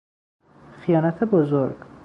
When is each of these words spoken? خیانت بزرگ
خیانت 0.81 1.23
بزرگ 1.23 1.77